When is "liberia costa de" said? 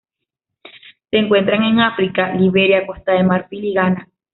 2.33-3.21